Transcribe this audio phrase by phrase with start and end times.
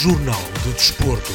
[0.00, 1.32] Jornal do Desporto.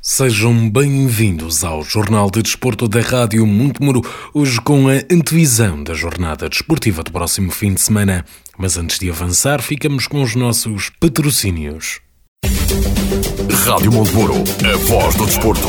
[0.00, 4.00] Sejam bem-vindos ao Jornal de Desporto da Rádio Montemuro,
[4.32, 8.24] hoje com a antevisão da jornada desportiva do próximo fim de semana.
[8.56, 12.00] Mas antes de avançar, ficamos com os nossos patrocínios.
[13.66, 15.68] Rádio Montemuro, a voz do desporto.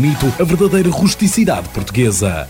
[0.39, 2.49] a verdadeira rusticidade portuguesa.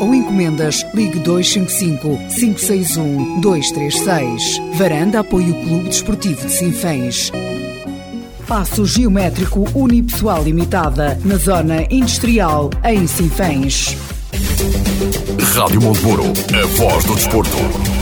[0.00, 4.60] ou encomendas, ligue 255 561 236.
[4.74, 7.30] Varanda apoia o Clube Desportivo de Sinfãs.
[8.48, 13.96] Passo Geométrico Unipessoal Limitada, na Zona Industrial, em Sinfãs.
[15.54, 17.99] Rádio Montemuro, a voz do desporto.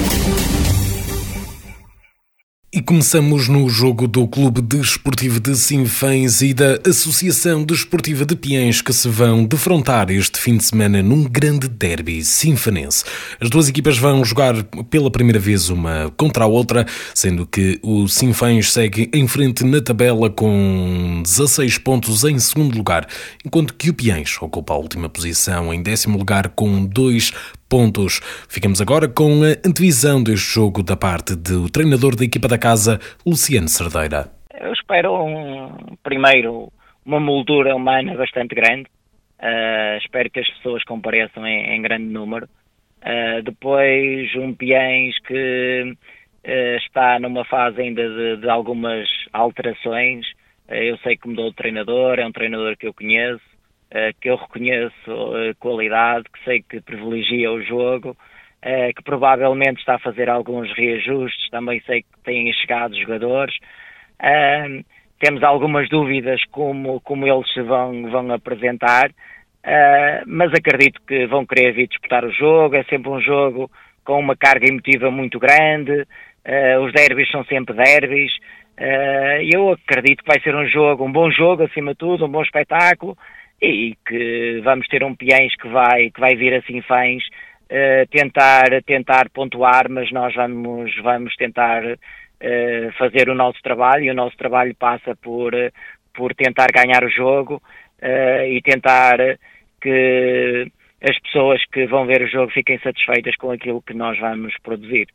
[2.89, 8.95] Começamos no jogo do Clube Desportivo de Sinfãs e da Associação Desportiva de Piens que
[8.95, 13.05] se vão defrontar este fim de semana num grande derby sinfanense.
[13.39, 18.09] As duas equipas vão jogar pela primeira vez uma contra a outra, sendo que o
[18.09, 23.07] Sinfãs segue em frente na tabela com 16 pontos em segundo lugar,
[23.45, 27.35] enquanto que o Piens ocupa a última posição em décimo lugar com 2
[27.69, 28.21] pontos.
[28.49, 32.99] Ficamos agora com a antevisão deste jogo da parte do treinador da equipa da casa,
[33.27, 34.33] Luciano Cerdeira.
[34.61, 36.73] Eu espero um, primeiro
[37.05, 38.89] uma moldura humana bastante grande.
[39.41, 42.49] Uh, espero que as pessoas compareçam em, em grande número.
[43.03, 50.27] Uh, depois um Piens que uh, está numa fase ainda de, de algumas alterações.
[50.69, 53.58] eu sei que mudou de treinador, é um treinador que eu conheço.
[53.91, 59.79] Uh, que eu reconheço uh, qualidade, que sei que privilegia o jogo, uh, que provavelmente
[59.79, 63.57] está a fazer alguns reajustes, também sei que têm chegado jogadores.
[65.19, 69.11] temos algumas dúvidas como, como eles se vão, vão apresentar,
[70.27, 73.71] mas acredito que vão querer vir disputar o jogo, é sempre um jogo
[74.05, 76.07] com uma carga emotiva muito grande,
[76.85, 78.33] os derbys são sempre derbys,
[79.51, 82.43] eu acredito que vai ser um jogo, um bom jogo acima de tudo, um bom
[82.43, 83.17] espetáculo,
[83.61, 87.23] e que vamos ter um Piens que vai, que vai vir assim fãs
[87.71, 94.11] uh, tentar, tentar pontuar, mas nós vamos, vamos tentar uh, fazer o nosso trabalho e
[94.11, 95.53] o nosso trabalho passa por,
[96.15, 97.63] por tentar ganhar o jogo
[98.01, 99.19] e tentar
[99.81, 100.71] que
[101.03, 105.09] as pessoas que vão ver o jogo fiquem satisfeitas com aquilo que nós vamos produzir.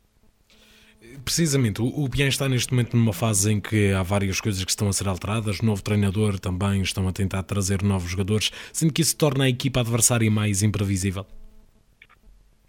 [1.24, 4.88] Precisamente, o Bien está neste momento numa fase em que há várias coisas que estão
[4.88, 9.16] a ser alteradas, novo treinador também estão a tentar trazer novos jogadores, sendo que isso
[9.16, 11.24] torna a equipa adversária mais imprevisível.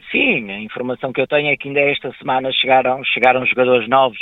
[0.10, 4.18] Sim, a informação que eu tenho é que ainda esta semana chegaram, chegaram jogadores novos,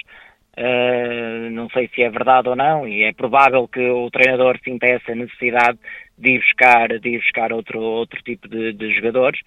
[0.57, 4.87] uh, não sei se é verdade ou não, e é provável que o treinador sinta
[4.87, 5.77] essa necessidade
[6.17, 9.39] de ir buscar, de ir buscar outro, outro tipo de, de jogadores,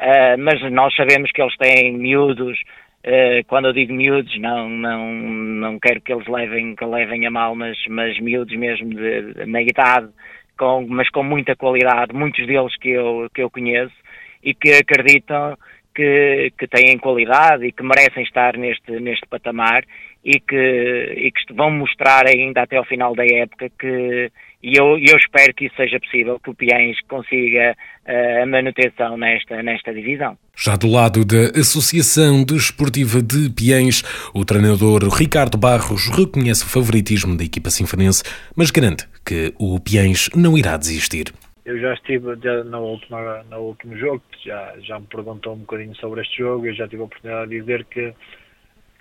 [0.00, 2.58] uh, mas nós sabemos que eles têm miúdos,
[3.04, 7.30] Uh, quando eu digo miúdos, não, não, não quero que eles levem, que levem a
[7.30, 10.08] mal, mas, mas miúdos mesmo de, de, na idade,
[10.56, 13.94] com, mas com muita qualidade, muitos deles que eu, que eu conheço,
[14.42, 15.56] e que acreditam
[15.94, 19.84] que, que têm qualidade e que merecem estar neste, neste patamar
[20.24, 24.30] e que, e que vão mostrar ainda até ao final da época que,
[24.62, 27.74] e eu, eu espero que isso seja possível, que o Piens consiga
[28.06, 30.38] uh, a manutenção nesta, nesta divisão.
[30.56, 37.36] Já do lado da Associação Desportiva de Piens, o treinador Ricardo Barros reconhece o favoritismo
[37.36, 38.22] da equipa sinfonense,
[38.54, 41.32] mas garante que o Piens não irá desistir.
[41.64, 45.94] Eu já estive já na última, no último jogo, já, já me perguntou um bocadinho
[45.96, 48.14] sobre este jogo, eu já tive a oportunidade de dizer que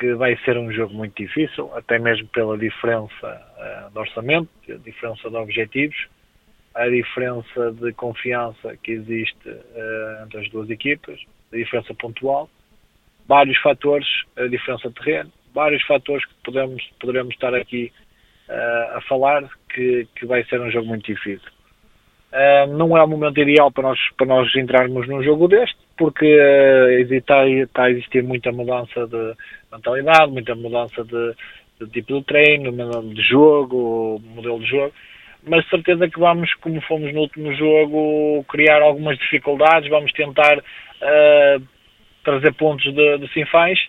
[0.01, 3.39] que vai ser um jogo muito difícil, até mesmo pela diferença
[3.91, 6.07] de orçamento, a diferença de objetivos,
[6.73, 11.19] a diferença de confiança que existe uh, entre as duas equipas,
[11.51, 12.49] a diferença pontual,
[13.27, 17.91] vários fatores, a diferença de terreno, vários fatores que podemos, poderemos estar aqui
[18.47, 21.49] uh, a falar que, que vai ser um jogo muito difícil.
[22.31, 26.25] Uh, não é o momento ideal para nós, para nós entrarmos num jogo deste, porque
[27.11, 29.35] está, está a existir muita mudança de
[29.69, 31.35] mentalidade, muita mudança de
[31.87, 32.71] tipo de treino,
[33.13, 34.93] de jogo, modelo de jogo,
[35.43, 41.63] mas certeza que vamos, como fomos no último jogo, criar algumas dificuldades, vamos tentar uh,
[42.23, 43.79] trazer pontos de, de Sinfãs,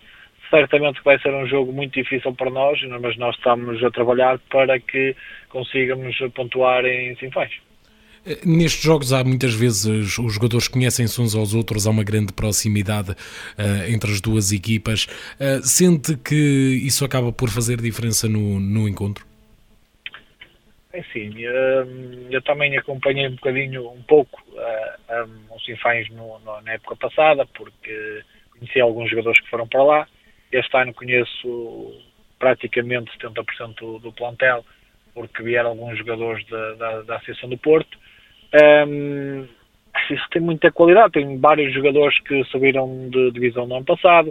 [0.48, 4.38] certamente que vai ser um jogo muito difícil para nós, mas nós estamos a trabalhar
[4.50, 5.14] para que
[5.48, 7.50] consigamos pontuar em Sinfãs.
[8.24, 9.84] Eh, nestes jogos há muitas vezes
[10.18, 15.06] os jogadores conhecem-se uns aos outros, há uma grande proximidade uh, entre as duas equipas.
[15.40, 16.34] Uh, sente que
[16.84, 19.26] isso acaba por fazer diferença no, no encontro?
[20.92, 26.06] É sim, eu, também acompanhei um bocadinho, um pouco, uh, um, os Sinfãs
[26.64, 30.08] na época passada, porque conheci alguns jogadores que foram para lá.
[30.52, 32.02] Este ano conheço
[32.38, 34.64] praticamente 70% do, do plantel,
[35.14, 37.98] porque vieram alguns jogadores da, da, da Associação do Porto
[38.54, 39.46] um,
[40.10, 44.28] isso tem muita qualidade, tem vários jogadores que subiram de divisão no ano passado.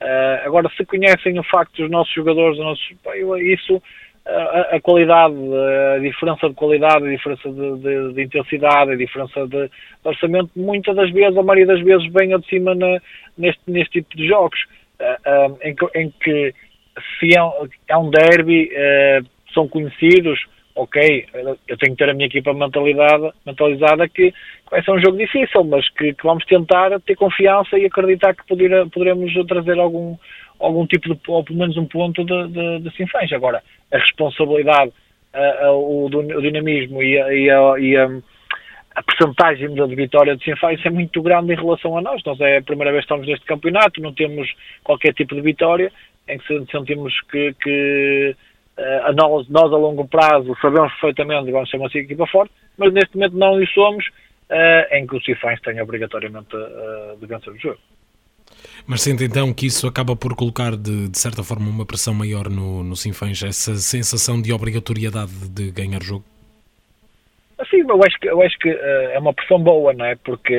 [0.00, 2.88] Uh, agora, se conhecem o facto dos nossos jogadores, nossos,
[3.40, 3.82] isso,
[4.26, 5.34] a, a, qualidade,
[5.96, 9.70] a diferença de qualidade, a diferença de, de, de intensidade, a diferença de,
[10.04, 13.00] orçamento, muitas das vezes, a maioria das vezes, vem de cima na,
[13.36, 14.60] neste, neste tipo de jogos,
[15.00, 16.54] uh, uh, em, que, em, que,
[17.18, 17.40] se é,
[17.88, 18.70] é um derby,
[19.52, 20.38] são conhecidos,
[20.78, 21.26] ok,
[21.66, 24.32] eu tenho que ter a minha equipa mentalidade, mentalizada que
[24.70, 28.46] vai ser um jogo difícil, mas que, que vamos tentar ter confiança e acreditar que
[28.46, 30.16] poder, poderemos trazer algum,
[30.60, 33.32] algum tipo de, ou pelo menos um ponto de, de, de Sinfãs.
[33.32, 33.60] Agora,
[33.92, 34.92] a responsabilidade,
[35.34, 40.44] a, a, o, o, dinamismo e a, e a, e a percentagem de vitória de
[40.44, 42.22] Sinfãs é muito grande em relação a nós.
[42.24, 44.48] Nós é a primeira vez que estamos neste campeonato, não temos
[44.84, 45.90] qualquer tipo de vitória,
[46.28, 48.36] em que sentimos que, que
[49.04, 52.92] a nós, nós a longo prazo sabemos perfeitamente que vamos ser uma equipa forte, mas
[52.92, 54.06] neste momento não o somos,
[54.50, 57.78] uh, em que os Cifães têm obrigatoriamente uh, de vencer o jogo.
[58.86, 62.48] Mas sente então que isso acaba por colocar de, de certa forma uma pressão maior
[62.48, 66.24] no, no Sinfãs, essa sensação de obrigatoriedade de ganhar o jogo?
[67.68, 70.14] Sim, eu acho que, eu acho que é uma pressão boa, não é?
[70.14, 70.56] Porque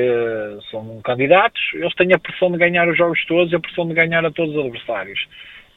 [0.70, 3.94] são candidatos, eles têm a pressão de ganhar os jogos todos e a pressão de
[3.94, 5.26] ganhar a todos os adversários.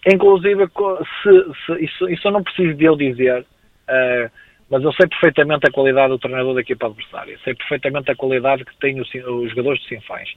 [0.06, 4.32] Inclusive, se, se, isso, isso eu não preciso de eu dizer, uh,
[4.70, 8.66] mas eu sei perfeitamente a qualidade do treinador da equipa adversária, sei perfeitamente a qualidade
[8.66, 10.30] que têm os, os jogadores de Sinfãs.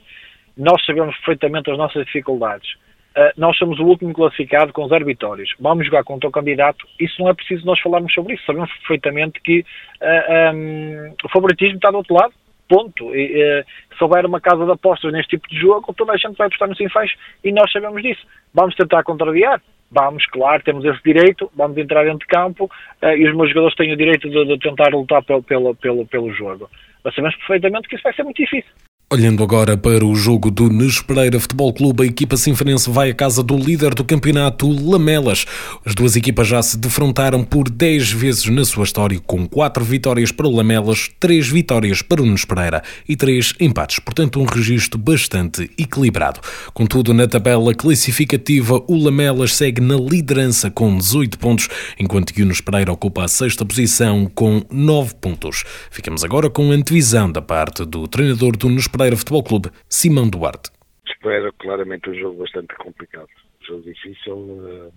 [0.55, 2.69] Nós sabemos perfeitamente as nossas dificuldades.
[3.17, 5.49] Uh, nós somos o último classificado com zero vitórias.
[5.59, 6.87] Vamos jogar contra o candidato.
[6.99, 8.45] Isso não é preciso nós falarmos sobre isso.
[8.45, 9.65] Sabemos perfeitamente que uh,
[10.01, 12.33] ah, um, o favoritismo está do outro lado
[12.67, 13.15] ponto.
[13.15, 13.63] E,
[13.97, 16.69] se houver uma casa de apostas neste tipo de jogo, toda a gente vai apostar
[16.69, 17.11] no Sinfãs
[17.43, 18.25] e nós sabemos disso.
[18.53, 19.61] Vamos tentar contrariar?
[19.89, 23.75] Vamos, claro, temos esse direito, vamos entrar dentro de campo uh, e os meus jogadores
[23.75, 26.69] têm o direito de, de tentar lutar pelo, pelo, pelo, pelo jogo.
[27.03, 28.71] Mas sabemos perfeitamente que isso vai ser muito difícil.
[29.09, 33.13] Olhando agora para o jogo do Nes Pereira Futebol Clube, a equipa sinfonense vai à
[33.13, 35.45] casa do líder do campeonato, Lamelas.
[35.85, 40.29] As duas equipas já se defrontaram por 10 vezes na sua história, com 4 vitórias
[40.33, 43.99] para o Lamelas, 3 vitórias para o Nes Pereira e 3 empates.
[43.99, 46.41] Portanto, um registro bastante equilibrado.
[46.73, 52.45] Contudo, na tabela classificativa, o Lamelas segue na liderança com 18 pontos, enquanto que o
[52.45, 55.63] Nes Pereira ocupa a sexta posição com 9 pontos.
[55.89, 60.27] Ficamos agora com a antevisão da parte do treinador do Nes Pereira Futebol Clube, Simão
[60.29, 60.71] Duarte.
[61.05, 63.29] Espero claramente um jogo bastante complicado,
[63.61, 64.35] um jogo difícil.
[64.35, 64.93] Uh,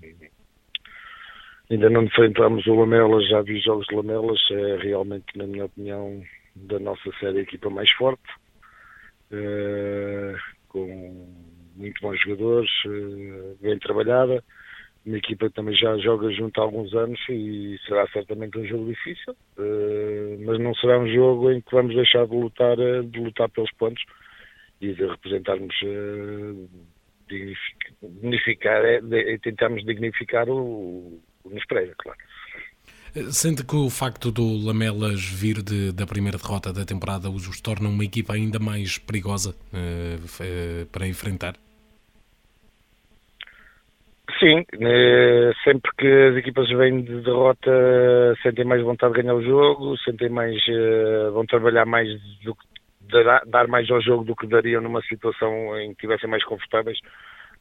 [1.71, 6.23] ainda não enfrentamos o Lamelas, já vi jogos de Lamelas, é realmente, na minha opinião,
[6.57, 8.23] da nossa série a equipa mais forte,
[9.33, 10.37] uh,
[10.69, 11.29] com
[11.77, 14.43] muito bons jogadores, uh, bem trabalhada.
[15.05, 18.87] Uma equipa que também já joga junto há alguns anos e será certamente um jogo
[18.87, 23.19] difícil, uh, mas não será um jogo em que vamos deixar de lutar, eh, de
[23.19, 24.05] lutar pelos pontos
[24.81, 26.69] e de representarmos, uh,
[28.03, 32.19] dignificar, de, tentarmos dignificar o, o prega, claro.
[33.33, 37.89] Sente que o facto do Lamelas vir de, da primeira derrota da temporada os torna
[37.89, 39.57] uma equipa ainda mais perigosa
[40.93, 41.57] para enfrentar?
[44.41, 44.65] Sim,
[45.65, 47.71] sempre que as equipas vêm de derrota
[48.43, 50.57] sentem mais vontade de ganhar o jogo, sentem mais,
[51.35, 52.09] vão trabalhar mais
[52.43, 52.67] do que
[53.47, 56.99] dar, mais ao jogo do que dariam numa situação em que estivessem mais confortáveis.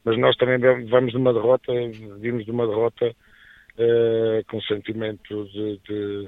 [0.04, 1.70] Mas nós também vamos de uma derrota,
[2.18, 6.26] vimos de uma derrota uh, com sentimento de, de,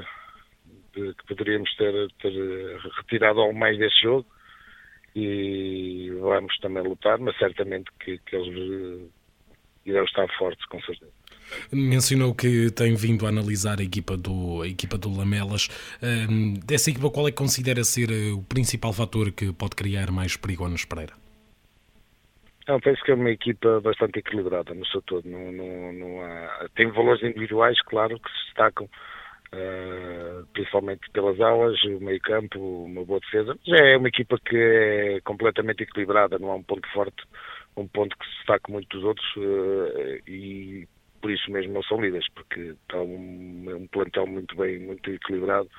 [0.94, 2.32] de, que poderíamos ter, ter
[2.98, 4.26] retirado algo mais desse jogo
[5.16, 9.10] e vamos também lutar, mas certamente que, que eles
[9.84, 11.10] irão estar fortes, com certeza.
[11.70, 15.68] Mencionou que tem vindo a analisar a equipa do, a equipa do Lamelas.
[16.02, 20.10] Um, dessa equipa, qual é que considera ser eh, o principal fator que pode criar
[20.10, 21.12] mais perigo ao Pereira?
[22.66, 25.28] Não, penso que é uma equipa bastante equilibrada no seu todo.
[25.28, 26.68] Não, não, não há...
[26.74, 28.88] Tem valores individuais, claro, que se destacam,
[29.52, 33.58] uh, principalmente pelas aulas, o meio campo, uma boa defesa.
[33.66, 37.22] Mas é uma equipa que é completamente equilibrada, não há um ponto forte,
[37.76, 40.86] um ponto que se destaca muito dos outros uh, e
[41.22, 45.70] por isso mesmo não são líderes, porque está um, um plantel muito bem, muito equilibrado,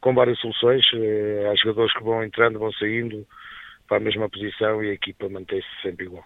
[0.00, 0.86] com várias soluções.
[0.94, 3.26] Eh, há jogadores que vão entrando, vão saindo
[3.88, 6.24] para a mesma posição e a equipa mantém-se sempre igual.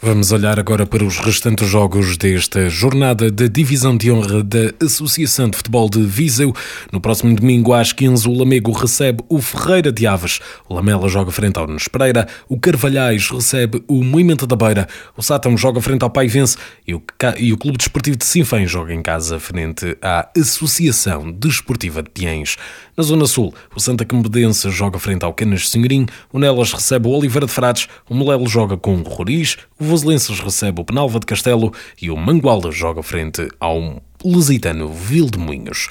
[0.00, 5.50] Vamos olhar agora para os restantes jogos desta jornada da Divisão de Honra da Associação
[5.50, 6.54] de Futebol de Viseu.
[6.92, 10.38] No próximo domingo, às 15, o Lamego recebe o Ferreira de Aves.
[10.68, 12.28] O Lamela joga frente ao Nunes Pereira.
[12.48, 14.86] O Carvalhais recebe o Moimento da Beira.
[15.16, 16.56] O Sátão joga frente ao Paivense.
[16.86, 17.02] E o,
[17.36, 22.56] e o Clube Desportivo de Sinfém joga em casa frente à Associação Desportiva de Piens.
[22.98, 26.04] Na Zona Sul, o Santa Cambedense joga frente ao Canas Senhorim.
[26.32, 27.86] O Nelas recebe o Oliveira de Frades.
[28.10, 29.56] O Melelo joga com o Roriz.
[29.78, 35.88] O Voselenses recebe o Penalva de Castelo e o Mangualda joga frente ao lusitano Vildemunhos.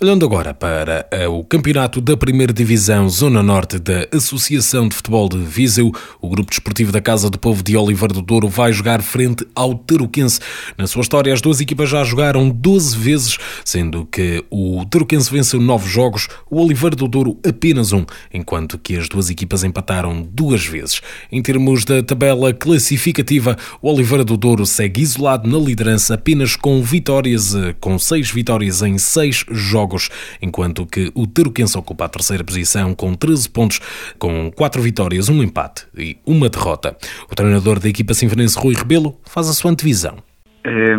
[0.00, 5.26] Olhando agora para uh, o campeonato da Primeira Divisão Zona Norte da Associação de Futebol
[5.26, 5.90] de Viseu,
[6.20, 9.74] o grupo desportivo da Casa do Povo de Oliver do Douro vai jogar frente ao
[9.74, 10.38] Taruquense.
[10.76, 15.60] Na sua história, as duas equipas já jogaram 12 vezes, sendo que o Taruquense venceu
[15.60, 20.66] 9 jogos, o Oliver do Douro apenas um, enquanto que as duas equipas empataram duas
[20.66, 21.00] vezes.
[21.32, 26.82] Em termos da tabela classificativa, o Oliveira do Douro segue isolado na liderança apenas com
[26.82, 30.08] vitórias, eh, com 6 vitórias em 6 jogos
[30.40, 33.78] enquanto que o Tarouquense ocupa a terceira posição com 13 pontos,
[34.18, 36.96] com 4 vitórias, um empate e uma derrota.
[37.30, 40.18] O treinador da equipa sinfonense, Rui Rebelo, faz a sua antevisão.
[40.64, 40.96] É,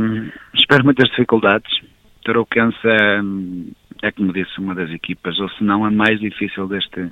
[0.55, 1.69] espero muitas dificuldades.
[2.23, 3.19] Tarouquense é,
[4.03, 7.09] é, como disse, uma das equipas, ou se não a mais difícil deste,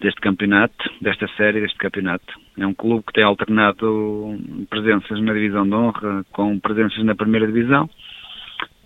[0.00, 2.34] deste campeonato, desta série, deste campeonato.
[2.56, 4.38] É um clube que tem alternado
[4.68, 7.88] presenças na divisão de honra com presenças na primeira divisão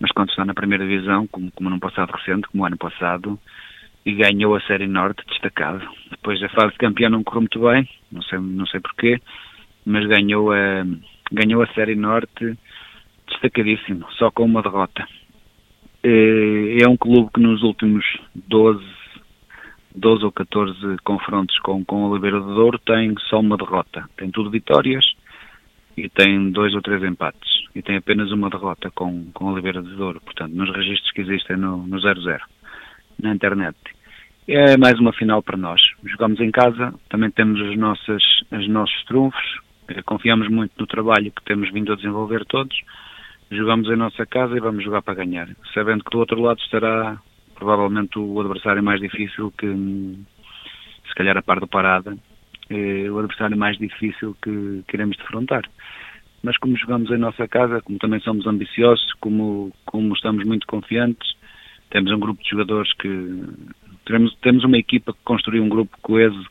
[0.03, 3.39] mas quando está na primeira divisão, como, como no passado recente, como ano passado,
[4.05, 5.81] e ganhou a Série Norte destacado.
[6.11, 9.21] Depois a fase de campeão não correu muito bem, não sei, não sei porquê,
[9.85, 10.85] mas ganhou a,
[11.31, 12.57] ganhou a Série Norte
[13.29, 15.07] destacadíssimo, só com uma derrota.
[16.03, 18.03] É um clube que nos últimos
[18.35, 18.85] 12,
[19.95, 24.03] 12 ou 14 confrontos com, com o Oliveira do Douro tem só uma derrota.
[24.17, 25.05] Tem tudo vitórias
[25.97, 27.63] e tem dois ou três empates.
[27.75, 31.57] E tem apenas uma derrota com, com Oliveira de Douro, portanto, nos registros que existem
[31.57, 32.15] no, no 00,
[33.21, 33.77] na internet.
[34.47, 35.81] É mais uma final para nós.
[36.03, 41.31] Jogamos em casa, também temos os nossos, os nossos trunfos, eh, confiamos muito no trabalho
[41.31, 42.75] que temos vindo a desenvolver todos,
[43.49, 47.17] jogamos em nossa casa e vamos jogar para ganhar, sabendo que do outro lado estará
[47.55, 49.67] provavelmente o adversário mais difícil que,
[51.07, 52.17] se calhar a par do Parada,
[52.73, 55.63] é o adversário mais difícil que queremos defrontar
[56.43, 61.35] mas como jogamos em nossa casa, como também somos ambiciosos, como, como estamos muito confiantes,
[61.89, 63.43] temos um grupo de jogadores que
[64.05, 66.45] temos, temos uma equipa que construiu um grupo coeso,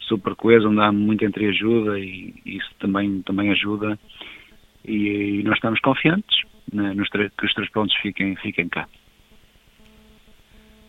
[0.00, 3.98] super coeso, onde há muito entre ajuda e isso também, também ajuda
[4.82, 6.38] e, e nós estamos confiantes
[6.72, 8.88] né, nos que os três pontos fiquem, fiquem cá.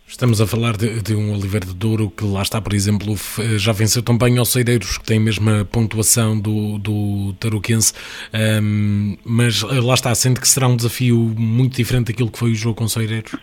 [0.08, 3.14] Estamos a falar de, de, um Oliveira de Douro que lá está, por exemplo,
[3.58, 7.92] já venceu também aos Ceideiros, que tem a mesma pontuação do, do Tarouquense,
[8.62, 12.52] um, mas eh, lá está, sendo que será um desafio muito diferente daquilo que foi
[12.52, 13.34] o jogo com o Ceideiros?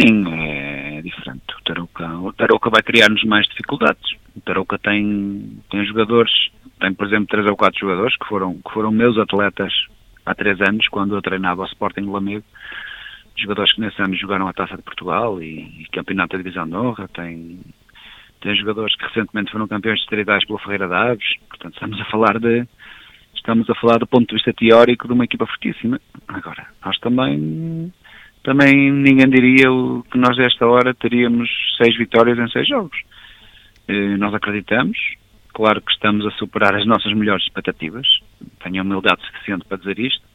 [0.00, 1.42] Sim, é diferente.
[1.60, 4.16] O Tarouca, o Tarouca vai criar-nos mais dificuldades.
[4.34, 6.32] O Tarouca tem, tem jogadores,
[6.80, 9.72] tem por exemplo três ou quatro jogadores que foram, que foram meus atletas
[10.24, 12.44] há três anos, quando eu treinava o Sporting Lamego,
[13.36, 16.74] jogadores que nesse ano jogaram a Taça de Portugal e, e Campeonato da Divisão de
[16.74, 17.60] Honra, tem,
[18.40, 22.38] tem jogadores que recentemente foram campeões distritais pelo Ferreira de Aves, portanto estamos a falar
[22.38, 22.66] de
[23.34, 26.00] estamos a falar do ponto de vista teórico de uma equipa fortíssima.
[26.28, 27.92] Agora, nós também
[28.42, 29.68] também ninguém diria
[30.10, 32.96] que nós desta hora teríamos seis vitórias em seis jogos.
[33.88, 34.98] Eh, nós acreditamos,
[35.52, 38.06] claro que estamos a superar as nossas melhores expectativas,
[38.62, 40.31] tenho a humildade suficiente para dizer isto.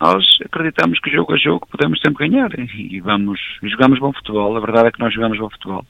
[0.00, 4.56] Nós acreditamos que jogo a jogo podemos sempre ganhar e vamos e jogamos bom futebol.
[4.56, 5.84] A verdade é que nós jogamos bom futebol.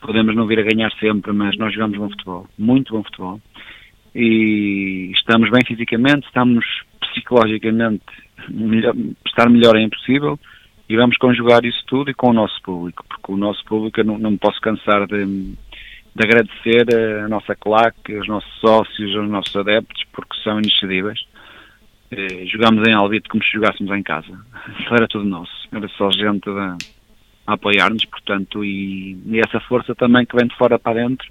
[0.00, 3.40] Podemos não vir a ganhar sempre, mas nós jogamos bom futebol, muito bom futebol.
[4.14, 6.64] E estamos bem fisicamente, estamos
[7.00, 8.04] psicologicamente,
[8.50, 8.94] melhor,
[9.26, 10.38] estar melhor é impossível
[10.88, 14.04] e vamos conjugar isso tudo e com o nosso público, porque o nosso público, eu
[14.04, 16.84] não, não me posso cansar de, de agradecer
[17.24, 21.18] a nossa claque, os nossos sócios, os nossos adeptos, porque são inexcedíveis.
[22.14, 24.38] Eh, jogámos em Alvite como se jogássemos em casa.
[24.90, 25.66] Era tudo nosso.
[25.72, 26.76] Era só gente a,
[27.46, 31.26] a apoiar-nos, portanto, e, e, essa força também que vem de fora para dentro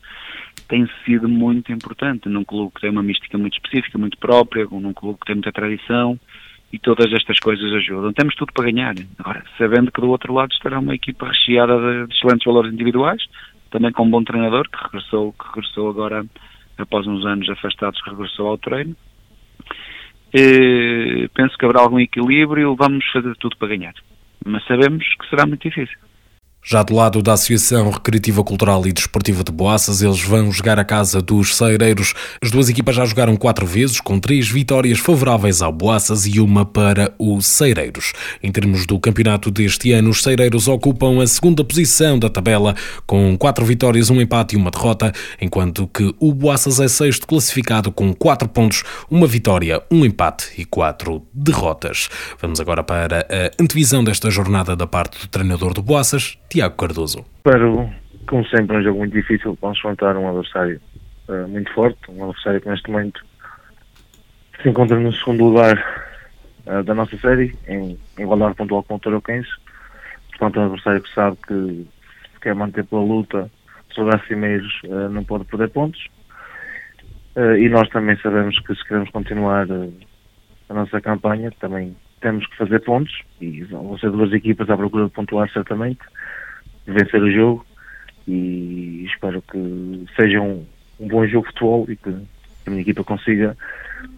[0.67, 4.93] tem sido muito importante num clube que tem uma mística muito específica, muito própria, num
[4.93, 6.19] clube que tem muita tradição
[6.73, 8.13] e todas estas coisas ajudam.
[8.13, 8.95] Temos tudo para ganhar.
[9.19, 13.21] Agora, sabendo que do outro lado estará uma equipa recheada de, de excelentes valores individuais,
[13.69, 16.25] também com um bom treinador que regressou, que regressou agora
[16.77, 18.95] após uns anos afastados, regressou ao treino.
[20.33, 23.93] E, penso que haverá algum equilíbrio vamos fazer tudo para ganhar.
[24.45, 25.97] Mas sabemos que será muito difícil.
[26.63, 30.85] Já do lado da Associação Recreativa Cultural e Desportiva de Boaças, eles vão jogar a
[30.85, 32.13] casa dos Seireiros.
[32.39, 36.63] As duas equipas já jogaram quatro vezes, com três vitórias favoráveis ao Boaças e uma
[36.63, 38.13] para os Seireiros.
[38.43, 42.75] Em termos do campeonato deste ano, os Seireiros ocupam a segunda posição da tabela,
[43.07, 47.91] com quatro vitórias, um empate e uma derrota, enquanto que o Boaças é sexto classificado
[47.91, 52.07] com quatro pontos, uma vitória, um empate e quatro derrotas.
[52.39, 57.25] Vamos agora para a antevisão desta jornada da parte do treinador do Boaças, Tiago Cardoso.
[57.38, 57.89] Espero,
[58.27, 59.58] como sempre, um jogo muito difícil.
[59.62, 60.81] Vamos enfrentar um adversário
[61.29, 63.25] uh, muito forte, um adversário que neste momento
[64.61, 65.77] se encontra no segundo lugar
[66.68, 69.50] uh, da nossa série, em igualdade pontual com o Toroquense.
[70.31, 71.87] Portanto, é um adversário que sabe que
[72.42, 73.50] quer manter pela luta
[73.96, 76.05] sobre cimeiros uh, não pode perder pontos.
[77.57, 79.68] e nós também sabemos que se queremos continuar
[80.68, 85.05] a nossa campanha, também temos que fazer pontos e vão ser duas equipas à procura
[85.05, 86.01] de pontuar certamente
[86.85, 87.65] vencer o jogo
[88.27, 90.65] e espero que seja um,
[91.00, 92.09] um bom jogo de futebol e que
[92.65, 93.57] a minha equipa consiga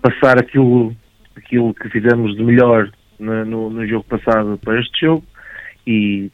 [0.02, 0.96] passar aquilo,
[1.36, 5.24] aquilo que fizemos de melhor no, no, no jogo passado para este jogo
[5.88, 6.32] e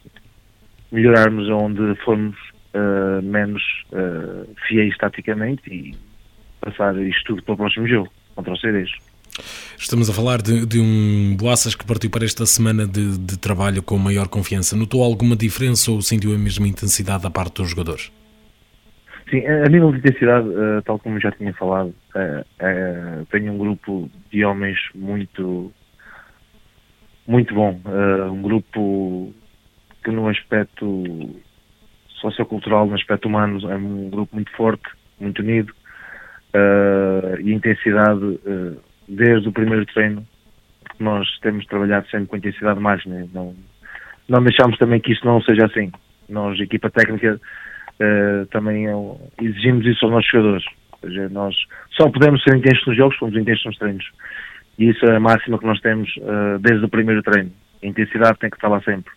[0.92, 2.36] melhorarmos onde formos
[2.74, 5.96] uh, menos uh, fiéis taticamente e
[6.62, 8.96] passar isto tudo para o próximo jogo contra o Cerejo.
[9.78, 13.82] Estamos a falar de, de um Boaças que partiu para esta semana de, de, trabalho
[13.82, 14.76] com maior confiança.
[14.76, 18.12] Notou alguma diferença ou sentiu a mesma intensidade da parte dos jogadores?
[19.30, 23.58] Sim, a nível de intensidade, uh, tal como já tinha falado, uh, uh, tenho um
[23.58, 25.72] grupo de homens muito,
[27.28, 27.80] muito bom.
[28.32, 29.34] um grupo
[30.04, 31.36] que no aspecto
[32.20, 34.90] sociocultural, no aspecto humano, é um grupo muito forte,
[35.20, 35.74] muito unido.
[37.44, 38.40] e intensidade
[39.10, 40.26] desde o primeiro treino,
[41.00, 43.28] nós temos trabalhado sempre com intensidade máxima.
[43.34, 43.56] Não,
[44.28, 45.92] não deixamos também que isso não seja assim.
[46.28, 47.40] Nós, equipa técnica,
[48.00, 48.94] uh, também é
[49.42, 50.66] exigimos isso aos nossos jogadores.
[50.92, 51.56] Ou seja, nós
[51.92, 54.06] só podemos ser intensos nos jogos, fomos intensos nos treinos.
[54.78, 57.52] E isso é a máxima que nós temos uh, desde o primeiro treino.
[57.82, 59.12] A intensidade tem que estar lá sempre.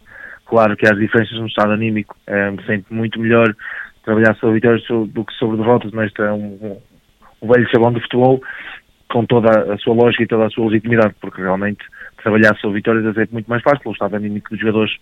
[0.47, 3.55] Claro que há as diferenças no estado anímico, é sempre muito melhor
[4.05, 6.81] trabalhar sobre vitórias do que sobre derrotas, mas é um, um,
[7.43, 8.43] um velho sabão do futebol
[9.13, 11.85] com toda a sua lógica e toda a sua legitimidade, porque realmente
[12.23, 14.93] trabalhar sobre vitórias é sempre muito mais fácil, o estado anímico dos jogadores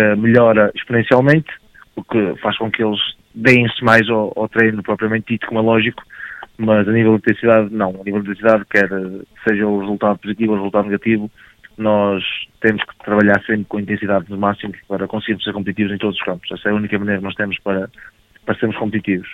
[0.00, 1.48] uh, melhora exponencialmente,
[1.94, 2.98] o que faz com que eles
[3.34, 6.02] deem-se mais ao, ao, treino propriamente dito, como é lógico,
[6.58, 7.90] mas a nível de intensidade, não.
[7.90, 8.88] A nível de intensidade, quer
[9.46, 11.30] seja o resultado positivo ou o resultado negativo,
[11.78, 12.24] nós
[12.60, 16.24] temos que trabalhar sempre com intensidade no máximo para conseguirmos ser competitivos em todos os
[16.24, 16.50] campos.
[16.50, 17.88] Essa é a única maneira que nós temos para,
[18.44, 19.28] para sermos competitivos.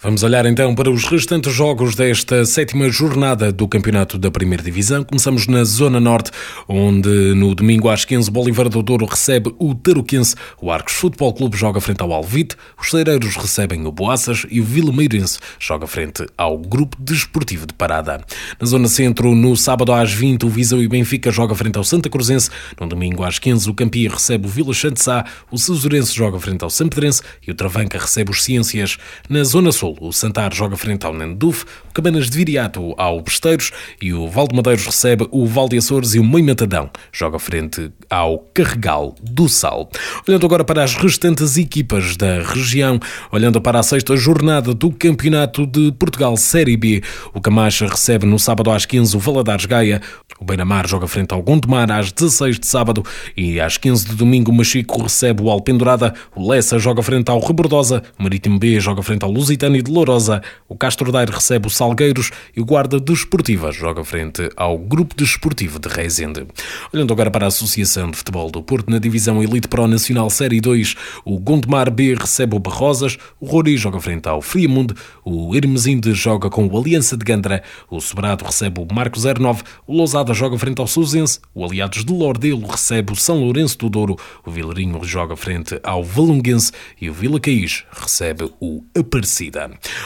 [0.00, 5.02] Vamos olhar então para os restantes jogos desta sétima jornada do Campeonato da Primeira Divisão.
[5.02, 6.30] Começamos na Zona Norte,
[6.68, 11.56] onde no domingo às 15 Bolívar do Douro recebe o Taruquense, o Arcos Futebol Clube
[11.56, 16.58] joga frente ao Alvite, os Cereiros recebem o Boaças e o Vilameirense joga frente ao
[16.58, 18.22] Grupo Desportivo de Parada.
[18.60, 22.10] Na Zona Centro, no sábado às 20, o Viseu e Benfica joga frente ao Santa
[22.10, 26.62] Cruzense, no domingo às 15 o Campia recebe o Vila Chantessá, o Cesurense joga frente
[26.62, 28.98] ao Sampedrense e o Travanca recebe os Ciências.
[29.30, 33.20] Na Zona Sul, Sul, o Santar joga frente ao Nanduf, o Cabanas de Viriato ao
[33.20, 33.70] Besteiros
[34.00, 39.14] e o Valde Madeiros recebe o Valde Açores e o Moimatadão joga frente ao Carregal
[39.20, 39.90] do Sal.
[40.26, 42.98] Olhando agora para as restantes equipas da região,
[43.30, 47.02] olhando para a sexta jornada do Campeonato de Portugal Série B,
[47.34, 50.00] o Camacha recebe no sábado às 15 o Valadares Gaia,
[50.40, 53.04] o Beira-Mar joga frente ao Gondomar às 16 de sábado
[53.36, 57.38] e às 15 de domingo o Machico recebe o Alpendurada, o Lessa joga frente ao
[57.38, 61.66] Rebordosa, o Marítimo B joga frente ao Lusitano e de Lourosa, o Castro Daire recebe
[61.66, 66.46] o Salgueiros e o Guarda Desportiva joga frente ao Grupo Desportivo de Reisende.
[66.92, 70.60] Olhando agora para a Associação de Futebol do Porto na divisão Elite Pro Nacional Série
[70.60, 76.12] 2, o Gondomar B recebe o Barrosas, o Rori joga frente ao Friamundo, o Hermesinde
[76.12, 80.58] joga com o Aliança de Gandra, o Sobrado recebe o Marco 09, o Lousada joga
[80.58, 85.02] frente ao Sousense, o Aliados de Lordelo recebe o São Lourenço do Douro, o Vilarinho
[85.04, 89.63] joga frente ao Valonguense e o Vila Caís recebe o Aparecida.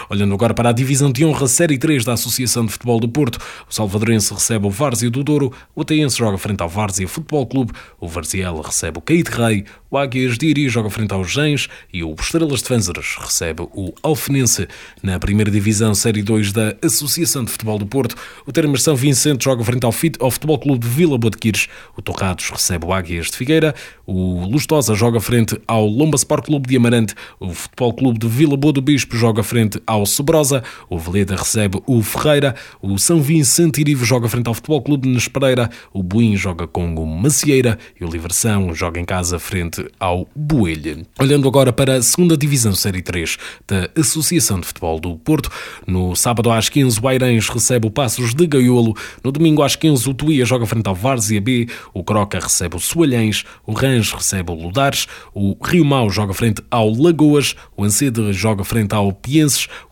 [0.09, 3.39] Olhando agora para a divisão de honra Série 3 da Associação de Futebol do Porto,
[3.69, 7.73] o Salvadorense recebe o Várzea do Douro, o Ateense joga frente ao Várzea Futebol Clube,
[8.01, 12.05] o Varziel recebe o Caíde Rei, o Águias de Iri joga frente aos Gens e
[12.05, 14.69] o Estrelas de Fanzeres recebe o Alfenense.
[15.03, 18.15] Na primeira divisão Série 2 da Associação de Futebol do Porto,
[18.47, 21.39] o Termas São Vicente joga frente ao, Fit, ao Futebol Clube de Vila Boa de
[21.39, 23.75] Quires, o Torrados recebe o Águias de Figueira,
[24.07, 28.57] o Lustosa joga frente ao Lomba Sport Clube de Amarante, o Futebol Clube de Vila
[28.57, 33.81] Boa do Bispo joga frente ao Sobrosa, o Veleda recebe o Ferreira, o São Vicente
[33.81, 37.79] Irivo joga frente ao Futebol Clube de Nespereira, o Buim joga com o Macieira.
[37.99, 41.07] E o Liversão joga em casa frente ao Boelho.
[41.19, 45.51] Olhando agora para a segunda divisão Série 3 da Associação de Futebol do Porto,
[45.87, 50.11] no sábado às 15 o Airães recebe o Passos de Gaiolo, no domingo às 15
[50.11, 54.51] o Tuía joga frente ao Várzea B, o Croca recebe o Soalhães, o Rãs recebe
[54.51, 59.13] o Ludares, o Rio Mau joga frente ao Lagoas, o Ancede joga frente ao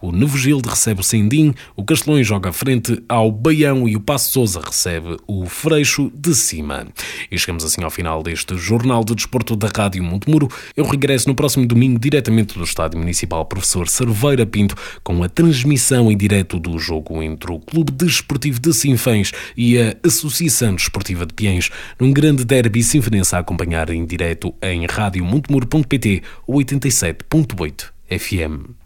[0.00, 4.32] O Novo Gilde recebe o Sendim, o Castelões joga frente ao Baião e o Passo
[4.32, 6.86] Sousa recebe o Freixo de Cima.
[7.30, 10.48] E chegamos assim ao final deste Jornal de Desporto da Rádio Montemuro.
[10.76, 16.10] Eu regresso no próximo domingo diretamente do Estádio Municipal Professor Cerveira Pinto com a transmissão
[16.10, 21.34] em direto do jogo entre o Clube Desportivo de Sinfãs e a Associação Desportiva de
[21.34, 28.85] Piens, num grande derby sinfonense a acompanhar em direto em radiomontemuro.pt 87.8 FM.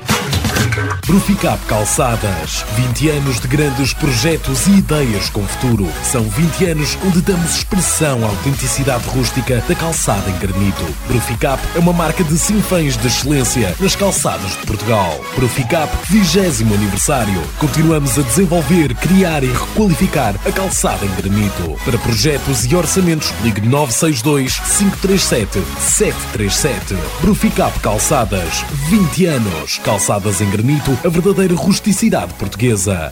[1.11, 2.63] Bruficap Calçadas.
[2.77, 5.85] 20 anos de grandes projetos e ideias com futuro.
[6.03, 10.85] São 20 anos onde damos expressão à autenticidade rústica da calçada em granito.
[11.09, 15.19] Bruficap é uma marca de sinfãs de excelência nas calçadas de Portugal.
[15.35, 17.43] Bruficap 20 aniversário.
[17.59, 21.75] Continuamos a desenvolver, criar e requalificar a calçada em granito.
[21.83, 26.95] Para projetos e orçamentos, ligue 962 537 737.
[27.19, 28.63] Bruficap Calçadas.
[28.87, 29.77] 20 anos.
[29.79, 33.11] Calçadas em granito, a verdadeira rusticidade portuguesa.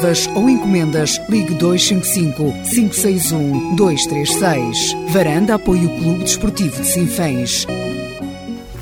[0.00, 4.96] reservas ou encomendas, ligue 255 561 236.
[5.10, 7.66] Varanda apoia o Clube Desportivo de Sinfãs.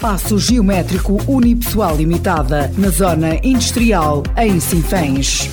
[0.01, 5.51] Passo Geométrico Unipessoal Limitada, na Zona Industrial, em Sinfãs.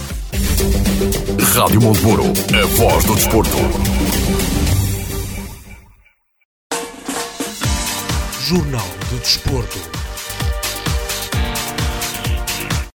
[1.55, 3.57] Rádio Montemuro, a voz do desporto.
[8.41, 10.04] Jornal do Desporto.